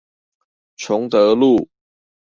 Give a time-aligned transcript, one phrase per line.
[0.77, 1.69] 崇德路